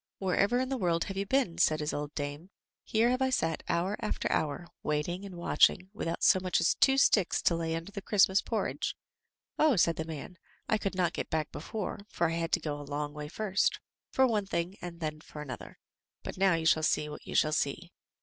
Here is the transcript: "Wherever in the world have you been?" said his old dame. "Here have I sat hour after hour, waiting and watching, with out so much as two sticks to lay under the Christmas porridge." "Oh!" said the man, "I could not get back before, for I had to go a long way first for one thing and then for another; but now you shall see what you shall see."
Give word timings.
"Wherever 0.17 0.59
in 0.59 0.69
the 0.69 0.79
world 0.79 1.03
have 1.03 1.17
you 1.17 1.27
been?" 1.27 1.59
said 1.59 1.79
his 1.79 1.93
old 1.93 2.15
dame. 2.15 2.49
"Here 2.83 3.11
have 3.11 3.21
I 3.21 3.29
sat 3.29 3.61
hour 3.69 3.95
after 3.99 4.27
hour, 4.31 4.65
waiting 4.81 5.23
and 5.25 5.35
watching, 5.35 5.91
with 5.93 6.07
out 6.07 6.23
so 6.23 6.39
much 6.39 6.59
as 6.59 6.73
two 6.73 6.97
sticks 6.97 7.39
to 7.43 7.55
lay 7.55 7.75
under 7.75 7.91
the 7.91 8.01
Christmas 8.01 8.41
porridge." 8.41 8.95
"Oh!" 9.59 9.75
said 9.75 9.97
the 9.97 10.03
man, 10.05 10.39
"I 10.67 10.79
could 10.79 10.95
not 10.95 11.13
get 11.13 11.29
back 11.29 11.51
before, 11.51 11.99
for 12.09 12.31
I 12.31 12.33
had 12.33 12.51
to 12.53 12.59
go 12.59 12.81
a 12.81 12.81
long 12.91 13.13
way 13.13 13.27
first 13.27 13.79
for 14.11 14.25
one 14.25 14.47
thing 14.47 14.75
and 14.81 15.01
then 15.01 15.19
for 15.21 15.39
another; 15.39 15.77
but 16.23 16.35
now 16.35 16.55
you 16.55 16.65
shall 16.65 16.81
see 16.81 17.07
what 17.07 17.27
you 17.27 17.35
shall 17.35 17.53
see." 17.53 17.91